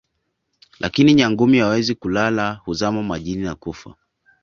[0.79, 3.95] lakini Nyangumi hawawezi kulala huzama majini na kufa